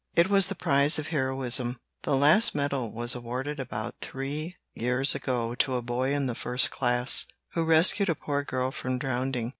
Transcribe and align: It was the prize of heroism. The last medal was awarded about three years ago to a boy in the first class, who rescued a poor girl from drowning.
It 0.15 0.31
was 0.31 0.47
the 0.47 0.55
prize 0.55 0.97
of 0.97 1.09
heroism. 1.09 1.79
The 2.01 2.15
last 2.15 2.55
medal 2.55 2.91
was 2.91 3.13
awarded 3.13 3.59
about 3.59 3.93
three 4.01 4.55
years 4.73 5.13
ago 5.13 5.53
to 5.53 5.75
a 5.75 5.83
boy 5.83 6.11
in 6.15 6.25
the 6.25 6.33
first 6.33 6.71
class, 6.71 7.27
who 7.53 7.63
rescued 7.63 8.09
a 8.09 8.15
poor 8.15 8.43
girl 8.43 8.71
from 8.71 8.97
drowning. 8.97 9.49